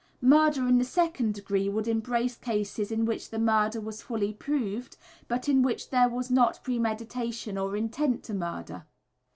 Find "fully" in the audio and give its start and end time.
4.01-4.33